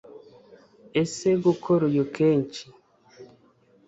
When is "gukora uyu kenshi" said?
1.43-2.63